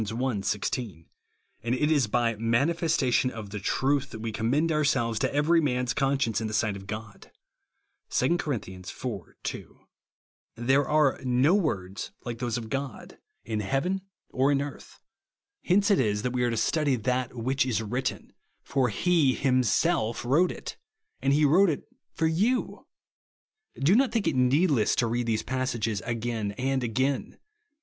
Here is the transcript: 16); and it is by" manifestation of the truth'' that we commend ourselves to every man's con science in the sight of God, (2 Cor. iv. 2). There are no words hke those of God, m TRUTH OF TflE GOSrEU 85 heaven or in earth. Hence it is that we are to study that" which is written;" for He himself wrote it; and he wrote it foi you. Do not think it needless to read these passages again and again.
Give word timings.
16); 0.03 1.05
and 1.61 1.75
it 1.75 1.91
is 1.91 2.07
by" 2.07 2.35
manifestation 2.39 3.29
of 3.29 3.51
the 3.51 3.59
truth'' 3.59 4.09
that 4.09 4.17
we 4.19 4.31
commend 4.31 4.71
ourselves 4.71 5.19
to 5.19 5.31
every 5.31 5.61
man's 5.61 5.93
con 5.93 6.19
science 6.19 6.41
in 6.41 6.47
the 6.47 6.55
sight 6.55 6.75
of 6.75 6.87
God, 6.87 7.29
(2 8.09 8.37
Cor. 8.39 8.53
iv. 8.55 9.35
2). 9.43 9.79
There 10.55 10.87
are 10.89 11.19
no 11.23 11.53
words 11.53 12.13
hke 12.25 12.39
those 12.39 12.57
of 12.57 12.69
God, 12.71 12.79
m 12.81 12.89
TRUTH 12.89 13.03
OF 13.03 13.03
TflE 13.03 13.13
GOSrEU 13.13 13.53
85 13.59 13.69
heaven 13.71 14.01
or 14.31 14.51
in 14.51 14.61
earth. 14.63 14.99
Hence 15.65 15.91
it 15.91 15.99
is 15.99 16.23
that 16.23 16.33
we 16.33 16.41
are 16.45 16.49
to 16.49 16.57
study 16.57 16.95
that" 16.95 17.35
which 17.35 17.63
is 17.67 17.83
written;" 17.83 18.33
for 18.63 18.89
He 18.89 19.35
himself 19.35 20.25
wrote 20.25 20.51
it; 20.51 20.77
and 21.21 21.31
he 21.31 21.45
wrote 21.45 21.69
it 21.69 21.83
foi 22.15 22.25
you. 22.25 22.87
Do 23.75 23.93
not 23.95 24.11
think 24.11 24.27
it 24.27 24.35
needless 24.35 24.95
to 24.95 25.05
read 25.05 25.27
these 25.27 25.43
passages 25.43 26.01
again 26.07 26.53
and 26.53 26.83
again. 26.83 27.37